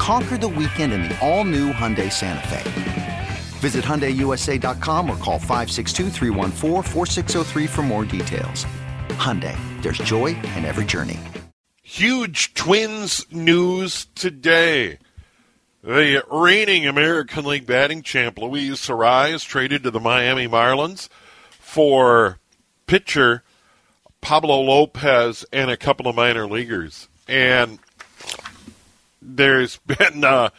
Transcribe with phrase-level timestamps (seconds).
[0.00, 3.28] Conquer the weekend in the all new Hyundai Santa Fe.
[3.58, 6.08] Visit HyundaiUSA.com or call 562
[7.68, 8.64] for more details.
[9.10, 11.20] Hyundai, there's joy in every journey.
[11.82, 14.96] Huge Twins news today.
[15.84, 21.10] The reigning American League batting champ Luis Arraez traded to the Miami Marlins
[21.50, 22.38] for
[22.86, 23.42] pitcher
[24.22, 27.08] Pablo Lopez and a couple of minor leaguers.
[27.28, 27.78] And
[29.22, 30.50] there's been uh,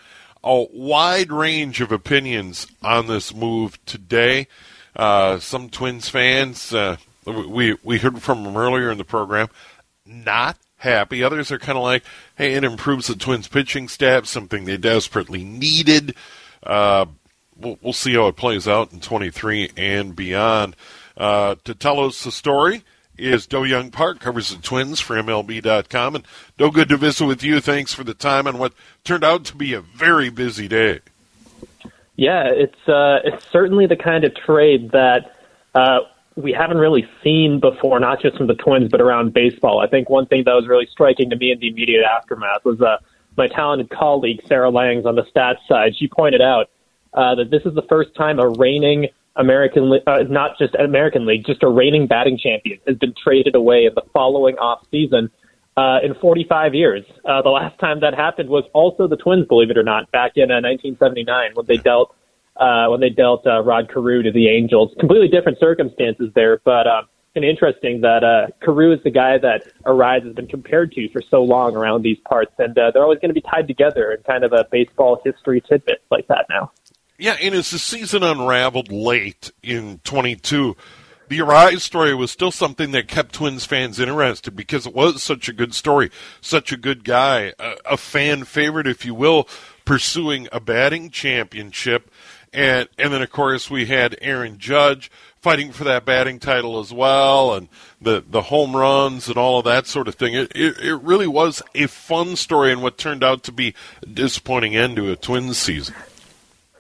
[0.44, 4.48] a wide range of opinions on this move today.
[4.96, 9.48] Uh, some Twins fans, uh, we we heard from them earlier in the program,
[10.06, 11.24] not happy.
[11.24, 12.04] Others are kind of like,
[12.36, 16.16] hey, it improves the Twins pitching staff, something they desperately needed.
[16.64, 17.06] Uh,
[17.56, 20.76] we'll, we'll, see how it plays out in 23 and beyond.
[21.16, 22.84] Uh, to tell us the story
[23.18, 26.16] is Do Young Park, covers the Twins for MLB.com.
[26.16, 27.60] And Do, good to visit with you.
[27.60, 28.74] Thanks for the time on what
[29.04, 31.00] turned out to be a very busy day.
[32.16, 35.36] Yeah, it's uh, it's certainly the kind of trade that
[35.74, 36.02] uh,
[36.36, 39.80] we haven't really seen before, not just from the Twins, but around baseball.
[39.80, 42.82] I think one thing that was really striking to me in the immediate aftermath was
[42.82, 42.98] uh,
[43.38, 45.96] my talented colleague, Sarah Langs, on the stats side.
[45.98, 46.70] She pointed out
[47.14, 51.46] uh, that this is the first time a reigning American, uh, not just American League,
[51.46, 55.30] just a reigning batting champion has been traded away in the following off season
[55.78, 57.04] uh, in 45 years.
[57.26, 60.34] Uh, the last time that happened was also the Twins, believe it or not, back
[60.36, 62.16] in uh, 1979 when they dealt
[62.58, 64.94] uh, when they dealt uh, Rod Carew to the Angels.
[65.00, 67.04] Completely different circumstances there, but uh,
[67.36, 71.22] and interesting that uh, Carew is the guy that Arraez has been compared to for
[71.22, 74.22] so long around these parts, and uh, they're always going to be tied together in
[74.24, 76.72] kind of a baseball history tidbit like that now.
[77.22, 80.76] Yeah, and as the season unraveled late in 22,
[81.28, 85.48] the Arraez story was still something that kept Twins fans interested because it was such
[85.48, 86.10] a good story,
[86.42, 89.48] such a good guy, a, a fan favorite, if you will,
[89.86, 92.10] pursuing a batting championship.
[92.52, 95.12] And, and then, of course, we had Aaron Judge
[95.42, 97.70] fighting for that batting title as well, and
[98.02, 100.34] the, the home runs and all of that sort of thing.
[100.34, 104.08] It, it, it really was a fun story and what turned out to be a
[104.08, 105.94] disappointing end to a Twins season.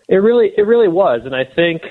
[0.07, 1.83] It really, it really was, and I think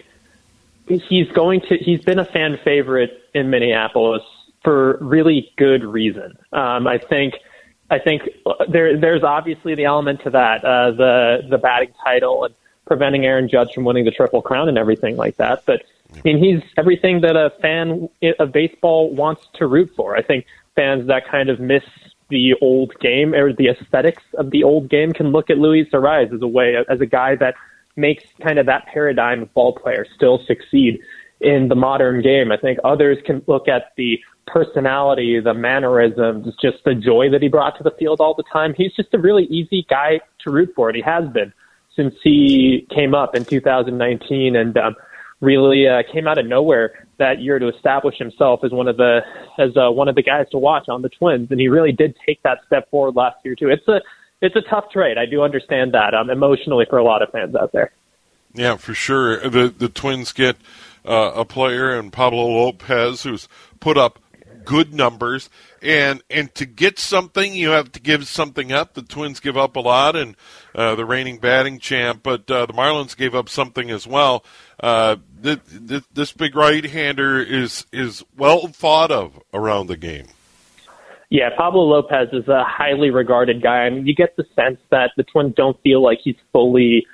[0.87, 1.77] he's going to.
[1.77, 4.23] He's been a fan favorite in Minneapolis
[4.63, 6.37] for really good reason.
[6.53, 7.35] Um, I think.
[7.93, 8.23] I think
[8.69, 12.55] there, there's obviously the element to that, uh, the the batting title and
[12.87, 15.65] preventing Aaron Judge from winning the Triple Crown and everything like that.
[15.67, 15.83] But
[16.15, 20.17] I mean, he's everything that a fan of baseball wants to root for.
[20.17, 20.47] I think
[20.77, 21.85] fans that kind of miss
[22.29, 26.33] the old game or the aesthetics of the old game can look at Luis Arraez
[26.33, 27.55] as a way as a guy that
[27.97, 31.01] makes kind of that paradigm of ball player still succeed
[31.41, 32.53] in the modern game.
[32.53, 37.49] I think others can look at the personality, the mannerisms, just the joy that he
[37.49, 38.75] brought to the field all the time.
[38.77, 41.53] He's just a really easy guy to root for, and he has been
[41.97, 44.97] since he came up in 2019 and um,
[45.41, 49.21] really uh, came out of nowhere that year to establish himself as one of the
[49.59, 52.17] as uh, one of the guys to watch on the Twins, and he really did
[52.27, 53.69] take that step forward last year too.
[53.69, 54.01] It's a
[54.41, 55.19] it's a tough trade.
[55.19, 57.93] I do understand that um, emotionally for a lot of fans out there.
[58.55, 59.49] Yeah, for sure.
[59.49, 60.57] The the Twins get
[61.05, 64.19] uh, a player and Pablo Lopez who's put up
[64.65, 65.49] good numbers,
[65.83, 68.95] and and to get something, you have to give something up.
[68.95, 70.37] The Twins give up a lot, and
[70.75, 74.45] uh, the reigning batting champ, but uh, the Marlins gave up something as well.
[74.79, 80.27] Uh, th- th- this big right-hander is is well thought of around the game.
[81.31, 83.85] Yeah, Pablo Lopez is a highly regarded guy.
[83.85, 87.07] I mean, you get the sense that the Twins don't feel like he's fully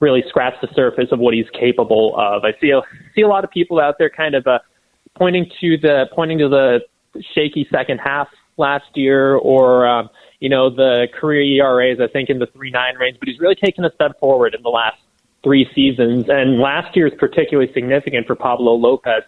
[0.00, 2.44] really scratched the surface of what he's capable of.
[2.44, 2.82] I see a,
[3.14, 4.60] see a lot of people out there kind of uh,
[5.16, 6.80] pointing to the pointing to the
[7.34, 12.38] shaky second half last year, or um, you know the career ERAs I think in
[12.38, 13.16] the three nine range.
[13.18, 14.98] But he's really taken a step forward in the last
[15.42, 19.24] three seasons, and last year is particularly significant for Pablo Lopez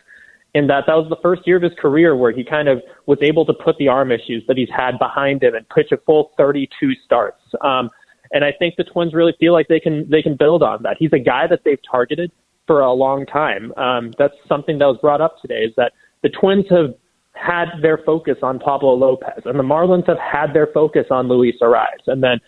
[0.57, 3.19] in that that was the first year of his career where he kind of was
[3.21, 6.33] able to put the arm issues that he's had behind him and pitch a full
[6.39, 7.43] 32 starts.
[7.61, 7.91] Um,
[8.31, 10.97] and I think the Twins really feel like they can they can build on that.
[10.99, 12.33] He's a guy that they've targeted
[12.67, 13.73] for a long time.
[13.77, 15.93] Um, that's something that was brought up today is that
[16.23, 16.95] the Twins have
[17.35, 21.55] had their focus on Pablo Lopez, and the Marlins have had their focus on Luis
[21.61, 22.41] Arraez, and then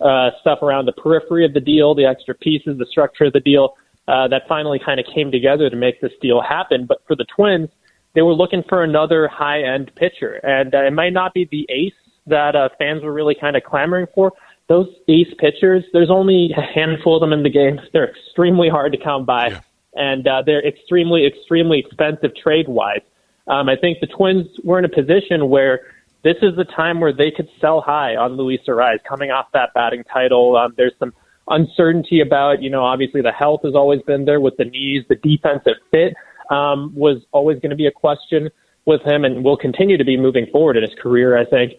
[0.00, 3.40] uh, stuff around the periphery of the deal, the extra pieces, the structure of the
[3.40, 3.74] deal
[4.08, 6.86] uh, that finally kind of came together to make this deal happen.
[6.86, 7.68] But for the Twins,
[8.14, 11.92] they were looking for another high-end pitcher, and uh, it might not be the ace
[12.26, 14.32] that uh, fans were really kind of clamoring for.
[14.68, 17.78] Those ace pitchers, there's only a handful of them in the game.
[17.92, 19.60] They're extremely hard to come by, yeah.
[19.94, 23.02] and uh, they're extremely, extremely expensive trade-wise.
[23.48, 25.82] Um, I think the Twins were in a position where
[26.24, 29.72] this is the time where they could sell high on Luis Arraez coming off that
[29.74, 30.56] batting title.
[30.56, 31.14] Um, there's some
[31.48, 35.04] uncertainty about, you know, obviously the health has always been there with the knees.
[35.08, 36.14] The defensive fit
[36.50, 38.50] um, was always going to be a question
[38.84, 41.72] with him and will continue to be moving forward in his career, I think.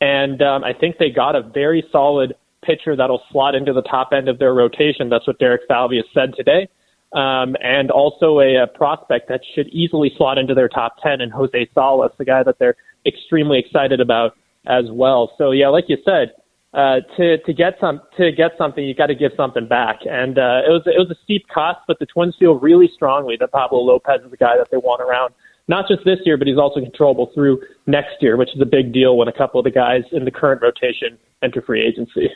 [0.00, 2.34] And um, I think they got a very solid
[2.64, 5.08] pitcher that'll slot into the top end of their rotation.
[5.08, 6.68] That's what Derek Falvey has said today
[7.12, 11.32] um, and also a, a prospect that should easily slot into their top 10 and
[11.32, 12.76] Jose Salas, the guy that they're
[13.06, 15.32] extremely excited about as well.
[15.38, 16.32] So yeah, like you said,
[16.74, 20.38] uh, to to get some to get something, you got to give something back, and
[20.38, 23.52] uh, it was it was a steep cost, but the Twins feel really strongly that
[23.52, 25.32] Pablo Lopez is the guy that they want around,
[25.66, 28.92] not just this year, but he's also controllable through next year, which is a big
[28.92, 32.30] deal when a couple of the guys in the current rotation enter free agency.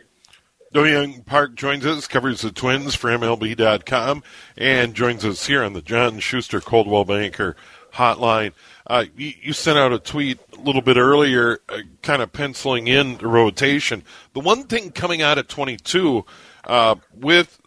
[0.73, 4.23] Do Young Park joins us, covers the Twins for MLB.com,
[4.56, 7.56] and joins us here on the John Schuster Coldwell Banker
[7.94, 8.53] hotline.
[8.87, 12.89] Uh, you, you, sent out a tweet a little bit earlier, uh, kind of penciling
[12.89, 14.03] in the rotation.
[14.33, 16.25] The one thing coming out at 22,
[16.65, 17.61] uh, with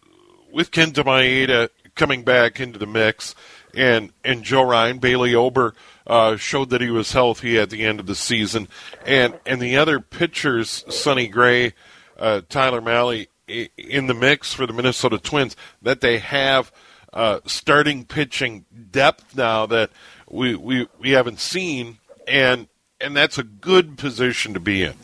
[0.52, 3.34] with Kenta Maeda coming back into the mix,
[3.74, 5.74] and and Joe Ryan, Bailey Ober
[6.06, 8.68] uh, showed that he was healthy at the end of the season,
[9.04, 11.72] and and the other pitchers, Sonny Gray
[12.18, 16.72] uh, Tyler Mahle in the mix for the Minnesota Twins, that they have
[17.12, 19.90] uh, starting pitching depth now that
[20.28, 22.68] we, we we haven't seen, and
[23.00, 24.94] and that's a good position to be in.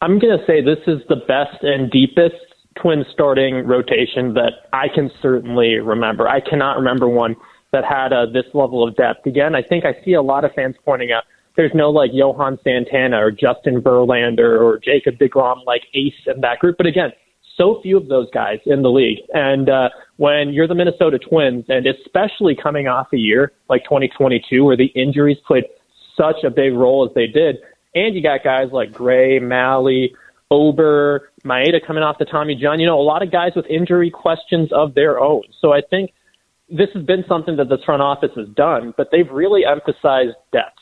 [0.00, 2.34] I'm going to say this is the best and deepest
[2.80, 6.28] twin starting rotation that I can certainly remember.
[6.28, 7.36] I cannot remember one
[7.72, 9.26] that had uh, this level of depth.
[9.26, 11.24] Again, I think I see a lot of fans pointing out
[11.56, 16.58] there's no like Johan Santana or Justin Verlander or Jacob DeGrom like ace in that
[16.58, 16.76] group.
[16.76, 17.12] But again,
[17.56, 19.18] so few of those guys in the league.
[19.32, 24.64] And uh, when you're the Minnesota Twins, and especially coming off a year like 2022
[24.64, 25.64] where the injuries played
[26.16, 27.56] such a big role as they did,
[27.94, 30.10] and you got guys like Gray, Mahle,
[30.50, 34.10] Ober, Maeda coming off the Tommy John, you know, a lot of guys with injury
[34.10, 35.42] questions of their own.
[35.60, 36.12] So I think
[36.68, 40.78] this has been something that the front office has done, but they've really emphasized depth.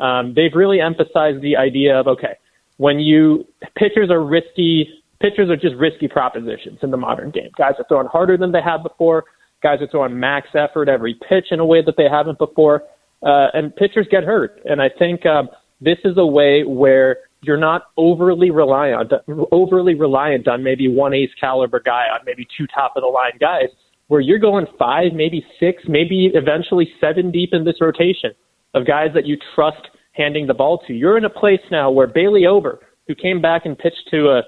[0.00, 2.36] Um, they've really emphasized the idea of okay,
[2.76, 3.46] when you
[3.76, 7.50] pitchers are risky, pitchers are just risky propositions in the modern game.
[7.56, 9.24] Guys are throwing harder than they have before.
[9.62, 12.82] Guys are throwing max effort every pitch in a way that they haven't before,
[13.22, 14.60] uh, and pitchers get hurt.
[14.64, 15.48] And I think um,
[15.80, 19.12] this is a way where you're not overly reliant
[19.52, 23.38] overly reliant on maybe one ace caliber guy on maybe two top of the line
[23.38, 23.68] guys
[24.08, 28.30] where you're going five maybe six maybe eventually seven deep in this rotation
[28.74, 30.94] of guys that you trust handing the ball to.
[30.94, 34.42] You're in a place now where Bailey Ober, who came back and pitched to a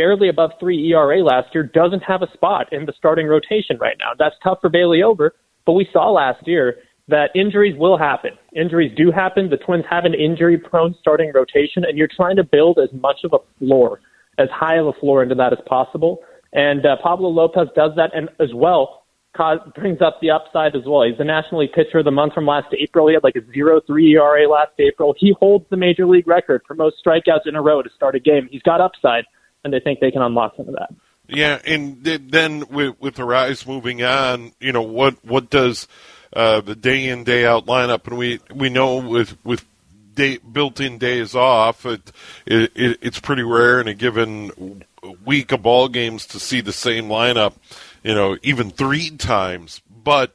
[0.00, 3.96] barely above three ERA last year, doesn't have a spot in the starting rotation right
[3.98, 4.12] now.
[4.18, 5.34] That's tough for Bailey Ober,
[5.66, 6.76] but we saw last year
[7.08, 8.30] that injuries will happen.
[8.56, 9.50] Injuries do happen.
[9.50, 13.18] The Twins have an injury prone starting rotation, and you're trying to build as much
[13.24, 14.00] of a floor,
[14.38, 16.20] as high of a floor into that as possible.
[16.54, 19.02] And uh, Pablo Lopez does that, and as well,
[19.36, 21.02] cause, brings up the upside as well.
[21.02, 23.06] He's the National League Pitcher of the Month from last April.
[23.08, 25.14] He had like a 0.3 ERA last April.
[25.18, 28.20] He holds the Major League record for most strikeouts in a row to start a
[28.20, 28.48] game.
[28.50, 29.24] He's got upside,
[29.64, 30.92] and they think they can unlock some of that.
[31.28, 35.86] Yeah, and then with with Arraez moving on, you know what what does
[36.32, 39.64] uh, the day in day out lineup, and we we know with with
[40.14, 42.10] day, built-in days off, it,
[42.46, 44.82] it it's pretty rare in a given
[45.24, 47.54] week of ball games to see the same lineup
[48.02, 49.80] you know, even three times.
[50.04, 50.34] But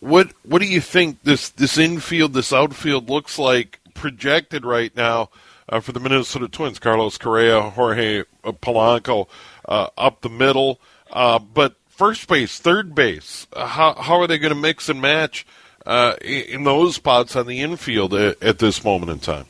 [0.00, 5.30] what what do you think this this infield, this outfield looks like projected right now
[5.68, 6.78] uh, for the Minnesota Twins?
[6.78, 9.28] Carlos Correa, Jorge Polanco
[9.66, 10.80] uh, up the middle,
[11.12, 15.00] uh, but first base, third base, uh, how how are they going to mix and
[15.00, 15.46] match
[15.86, 19.46] uh, in those spots on the infield at, at this moment in time?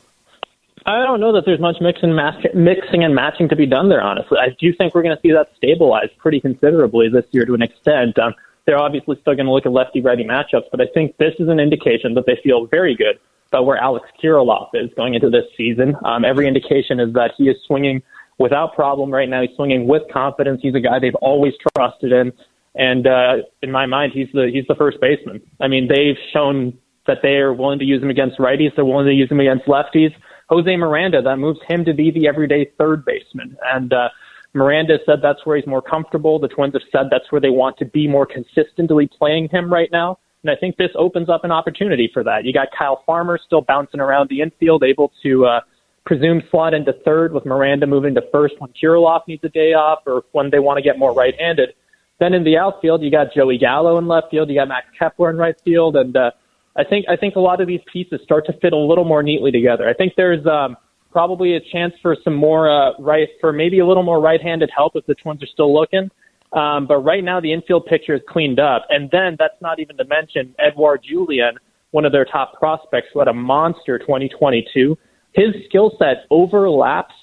[0.85, 2.15] I don't know that there's much mix and
[2.55, 4.01] mixing and matching to be done there.
[4.01, 7.53] Honestly, I do think we're going to see that stabilize pretty considerably this year to
[7.53, 8.17] an extent.
[8.17, 8.33] Um,
[8.65, 11.47] they're obviously still going to look at lefty righty matchups, but I think this is
[11.47, 13.19] an indication that they feel very good
[13.51, 15.95] about where Alex Kirilloff is going into this season.
[16.05, 18.01] Um, every indication is that he is swinging
[18.37, 19.41] without problem right now.
[19.41, 20.61] He's swinging with confidence.
[20.61, 22.31] He's a guy they've always trusted in.
[22.75, 25.41] And uh, in my mind, he's the he's the first baseman.
[25.59, 26.77] I mean, they've shown
[27.07, 28.75] that they are willing to use him against righties.
[28.75, 30.13] They're willing to use him against lefties.
[30.49, 33.57] Jose Miranda, that moves him to be the everyday third baseman.
[33.63, 34.09] And uh,
[34.53, 36.39] Miranda said that's where he's more comfortable.
[36.39, 39.89] The Twins have said that's where they want to be more consistently playing him right
[39.91, 40.19] now.
[40.43, 42.45] And I think this opens up an opportunity for that.
[42.45, 45.59] You got Kyle Farmer still bouncing around the infield, able to uh,
[46.05, 49.99] presume slot into third with Miranda moving to first when Kirilloff needs a day off
[50.05, 51.73] or when they want to get more right-handed.
[52.19, 55.29] Then in the outfield, you got Joey Gallo in left field, you got Max Kepler
[55.29, 56.31] in right field, and uh,
[56.75, 59.23] I think I think a lot of these pieces start to fit a little more
[59.23, 59.87] neatly together.
[59.87, 60.75] I think there's um,
[61.11, 64.95] probably a chance for some more uh, right for maybe a little more right-handed help
[64.95, 66.11] if the Twins are still looking.
[66.53, 69.97] Um, but right now the infield picture is cleaned up, and then that's not even
[69.97, 71.55] to mention Edouard Julien,
[71.91, 74.97] one of their top prospects, who had a monster 2022.
[75.33, 77.13] His skill set overlaps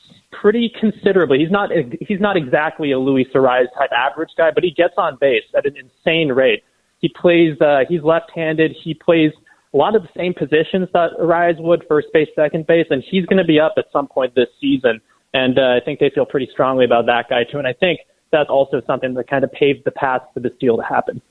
[0.40, 1.38] pretty considerably.
[1.38, 5.18] He's not he's not exactly a Louis Arraez type average guy, but he gets on
[5.20, 6.62] base at an insane rate.
[6.98, 8.76] He plays uh, he's left-handed.
[8.82, 9.32] He plays
[9.74, 13.26] a lot of the same positions that Arraez would, first base, second base, and he's
[13.26, 15.00] going to be up at some point this season.
[15.34, 17.58] And uh, I think they feel pretty strongly about that guy too.
[17.58, 18.00] And I think
[18.36, 21.22] that's also something that kind of paved the path for this deal to happen.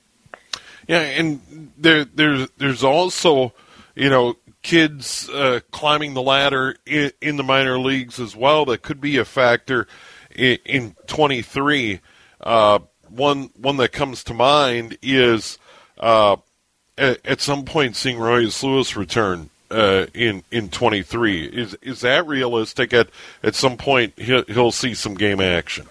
[0.88, 3.52] Yeah, and there, there's there's also,
[3.94, 8.82] you know, kids uh, climbing the ladder in, in, the minor leagues as well that
[8.82, 9.86] could be a factor
[10.34, 12.00] in, in 23.
[12.40, 15.58] Uh, one one that comes to mind is
[15.98, 16.36] uh,
[16.98, 21.46] at, at, some point seeing Royce Lewis return uh, in in 23.
[21.46, 22.92] Is is that realistic?
[22.92, 23.08] At
[23.42, 25.86] at some point he'll, he'll see some game action.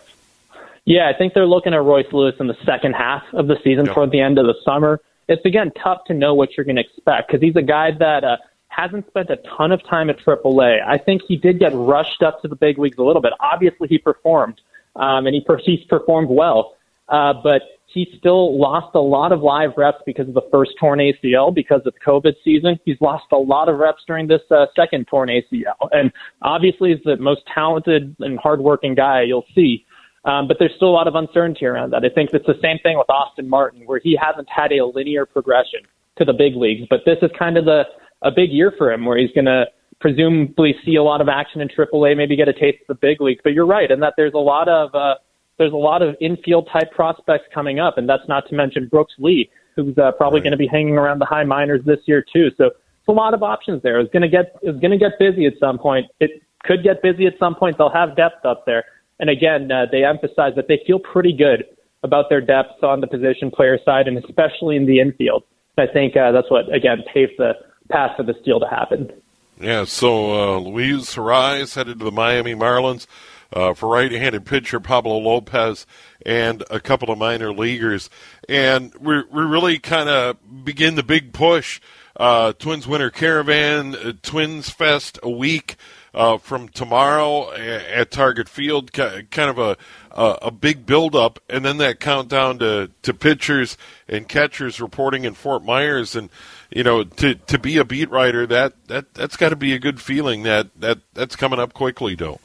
[0.85, 3.85] Yeah, I think they're looking at Royce Lewis in the second half of the season
[3.85, 3.95] yep.
[3.95, 5.01] toward the end of the summer.
[5.27, 8.23] It's again tough to know what you're going to expect because he's a guy that
[8.23, 8.37] uh,
[8.67, 10.85] hasn't spent a ton of time at AAA.
[10.85, 13.33] I think he did get rushed up to the big leagues a little bit.
[13.39, 14.61] Obviously, he performed,
[14.95, 16.75] um, and he per- he's performed well,
[17.09, 20.99] uh, but he still lost a lot of live reps because of the first torn
[20.99, 22.77] ACL because of the COVID season.
[22.85, 26.11] He's lost a lot of reps during this uh, second torn ACL, and
[26.43, 29.83] obviously, he's the most talented and hardworking guy you'll see.
[30.25, 32.03] Um, but there's still a lot of uncertainty around that.
[32.03, 35.25] I think it's the same thing with Austin Martin, where he hasn't had a linear
[35.25, 35.81] progression
[36.17, 36.87] to the big leagues.
[36.89, 37.83] But this is kind of the
[38.21, 39.65] a big year for him, where he's going to
[39.99, 43.21] presumably see a lot of action in AAA, maybe get a taste of the big
[43.21, 43.41] leagues.
[43.43, 45.15] But you're right, in that there's a lot of uh,
[45.57, 49.13] there's a lot of infield type prospects coming up, and that's not to mention Brooks
[49.19, 50.45] Lee, who's uh, probably right.
[50.45, 52.49] going to be hanging around the high minors this year too.
[52.57, 53.99] So it's a lot of options there.
[53.99, 56.07] It's going to get it's going to get busy at some point.
[56.19, 57.77] It could get busy at some point.
[57.77, 58.85] They'll have depth up there.
[59.19, 61.65] And again, uh, they emphasize that they feel pretty good
[62.03, 65.43] about their depth on the position player side and especially in the infield.
[65.77, 67.53] I think uh, that's what, again, paved the
[67.89, 69.11] path for this deal to happen.
[69.59, 73.07] Yeah, so uh, Luis Arraez headed to the Miami Marlins
[73.53, 75.85] uh, for right-handed pitcher Pablo Lopez
[76.25, 78.09] and a couple of minor leaguers.
[78.49, 81.79] And we we really kind of begin the big push.
[82.17, 85.75] Uh, Twins Winter Caravan, uh, Twins Fest a week
[86.15, 89.77] uh, from tomorrow at Target Field, kind of a
[90.11, 95.33] a, a big buildup, and then that countdown to, to pitchers and catchers reporting in
[95.33, 96.29] Fort Myers, and
[96.71, 99.79] you know to to be a beat writer that that that's got to be a
[99.79, 102.39] good feeling that that that's coming up quickly, though.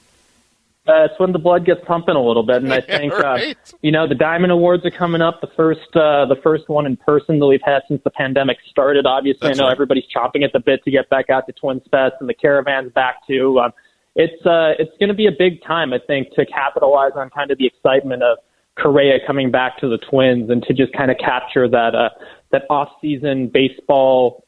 [0.89, 3.57] Uh, it's when the blood gets pumping a little bit, and I think uh, right.
[3.57, 5.41] uh, you know the Diamond Awards are coming up.
[5.41, 9.07] The first, uh, the first one in person that we've had since the pandemic started.
[9.07, 9.73] Obviously, That's I know right.
[9.73, 12.93] everybody's chomping at the bit to get back out to Twins Fest, and the caravan's
[12.93, 13.61] back too.
[13.61, 13.73] Um,
[14.17, 17.51] it's uh, it's going to be a big time, I think, to capitalize on kind
[17.51, 18.39] of the excitement of
[18.77, 22.09] Correa coming back to the Twins, and to just kind of capture that uh,
[22.53, 24.47] that off-season baseball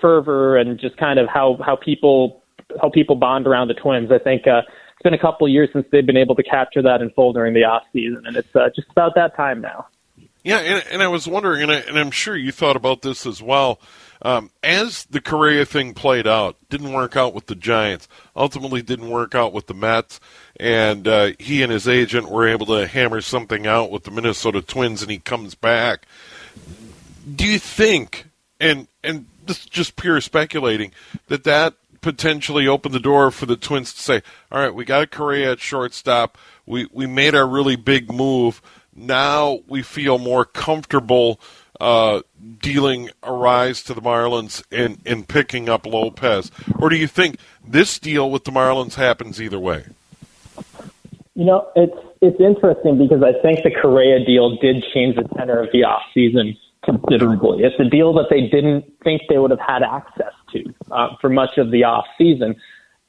[0.00, 2.42] fervor and just kind of how how people
[2.80, 4.10] how people bond around the Twins.
[4.12, 4.46] I think.
[4.46, 4.60] Uh,
[5.02, 7.54] it's been a couple years since they've been able to capture that in full during
[7.54, 9.88] the off season, and it's uh, just about that time now.
[10.44, 13.42] Yeah, and, and I was wondering, and, I, I'm sure you thought about this as
[13.42, 13.80] well.
[14.24, 18.06] Um, as the Correa thing played out, didn't work out with the Giants.
[18.36, 20.20] Ultimately, didn't work out with the Mets,
[20.60, 24.62] and uh, he and his agent were able to hammer something out with the Minnesota
[24.62, 26.06] Twins, and he comes back.
[27.34, 28.26] Do you think,
[28.60, 30.92] and and this is just pure speculating,
[31.26, 35.02] that that potentially open the door for the Twins to say, "All right, we got
[35.02, 36.36] a Correa at shortstop.
[36.66, 38.60] We we made our really big move.
[38.94, 41.40] Now we feel more comfortable
[41.80, 42.20] uh,
[42.60, 47.98] dealing Arraez to the Marlins and and picking up Lopez." Or do you think this
[47.98, 49.84] deal with the Marlins happens either way?
[51.34, 55.60] You know, it's it's interesting because I think the Correa deal did change the tenor
[55.62, 57.62] of the off season considerably.
[57.62, 61.28] It's a deal that they didn't think they would have had access to uh, for
[61.28, 62.56] much of the off season,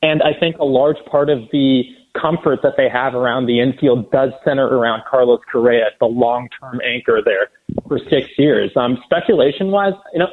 [0.01, 1.83] and I think a large part of the
[2.19, 7.21] comfort that they have around the infield does center around Carlos Correa, the long-term anchor
[7.25, 7.50] there
[7.88, 8.71] for six years.
[8.75, 10.27] Um, speculation-wise, you know,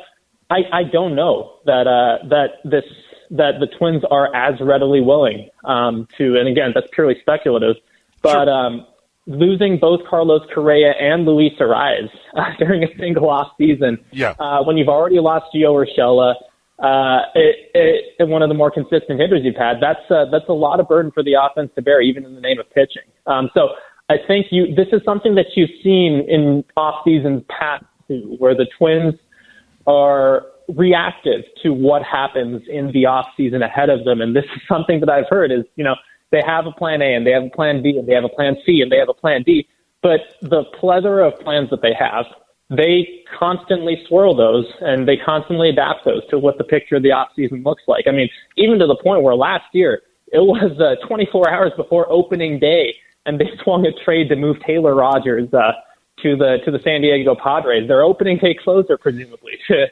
[0.51, 2.85] I, I don't know that uh, that this
[3.31, 7.77] that the Twins are as readily willing um, to, and again, that's purely speculative,
[8.23, 8.87] but um,
[9.27, 14.35] losing both Carlos Correa and Luis Arraez uh, during a single off season, yeah.
[14.39, 16.35] uh, when you've already lost Gio Urshela,
[16.81, 20.49] uh, it, it, it, one of the more consistent hitters you've had, that's uh, that's
[20.49, 23.03] a lot of burden for the offense to bear, even in the name of pitching.
[23.27, 23.71] Um, so
[24.09, 28.55] I think you this is something that you've seen in off seasons past too, where
[28.55, 29.15] the Twins
[29.87, 30.47] are
[30.77, 34.21] reactive to what happens in the off season ahead of them.
[34.21, 35.95] And this is something that I've heard is, you know,
[36.31, 38.29] they have a plan A and they have a plan B and they have a
[38.29, 39.69] plan C and they have a plan D.
[40.03, 42.25] But the plethora of plans that they have,
[42.71, 47.11] they constantly swirl those and they constantly adapt those to what the picture of the
[47.11, 48.05] off season looks like.
[48.07, 52.11] I mean, even to the point where last year it was uh, 24 hours before
[52.11, 52.95] opening day
[53.27, 55.73] and they swung a trade to move Taylor Rogers uh,
[56.23, 57.89] to the to the San Diego Padres.
[57.89, 59.53] Their opening day closer, presumably.
[59.69, 59.87] To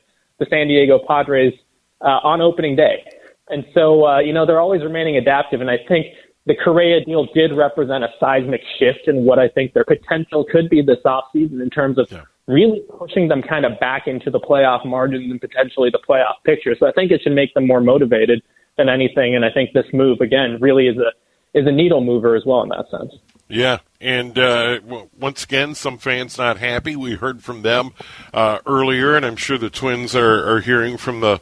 [0.45, 1.53] the San Diego Padres
[2.01, 3.05] uh, on opening day.
[3.49, 5.61] And so, uh, you know, they're always remaining adaptive.
[5.61, 6.07] And I think
[6.47, 10.71] the Correa deal did represent a seismic shift in what I think their potential could
[10.71, 12.23] be this offseason in terms of yeah.
[12.49, 16.75] Really pushing them kind of back into the playoff margins and potentially the playoff picture.
[16.81, 18.43] So I think it should make them more motivated
[18.77, 19.37] than anything.
[19.37, 21.13] And I think this move, again, really is a
[21.55, 23.13] is a needle mover as well in that sense.
[23.49, 24.81] Yeah, and uh,
[25.19, 26.95] once again, some fans not happy.
[26.95, 27.93] We heard from them
[28.35, 31.41] uh, earlier, and I'm sure the Twins are, are hearing from the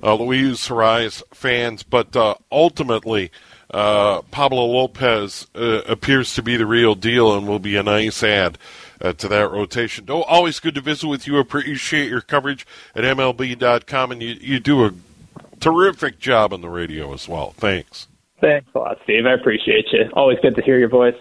[0.00, 0.70] uh, Luis
[1.34, 1.82] fans.
[1.82, 3.32] But uh, ultimately,
[3.72, 8.22] uh, Pablo Lopez uh, appears to be the real deal and will be a nice
[9.00, 10.06] add to that rotation.
[10.08, 11.38] Oh, always good to visit with you.
[11.38, 14.92] Appreciate your coverage at MLB.com, and you, you do a
[15.60, 17.52] terrific job on the radio as well.
[17.56, 18.08] Thanks.
[18.40, 19.26] Thanks a lot, Steve.
[19.26, 20.04] I appreciate you.
[20.12, 21.16] Always good to hear your voice.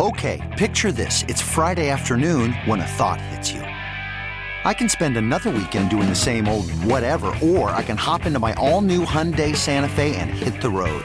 [0.00, 1.22] Okay, picture this.
[1.28, 3.60] It's Friday afternoon when a thought hits you.
[3.60, 8.38] I can spend another weekend doing the same old whatever, or I can hop into
[8.38, 11.04] my all new Hyundai Santa Fe and hit the road.